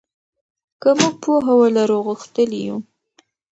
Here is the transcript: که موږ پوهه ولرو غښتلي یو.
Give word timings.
که 0.81 0.89
موږ 0.99 1.15
پوهه 1.23 1.53
ولرو 1.61 1.97
غښتلي 2.07 2.59
یو. 2.67 2.77